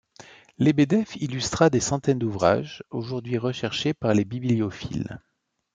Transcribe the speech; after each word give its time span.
Lébédeff 0.57 1.15
illustra 1.17 1.69
des 1.69 1.79
centaines 1.79 2.17
d'ouvrages, 2.17 2.83
aujourd'hui 2.89 3.37
recherchés 3.37 3.93
par 3.93 4.15
les 4.15 4.25
bibliophiles. 4.25 5.19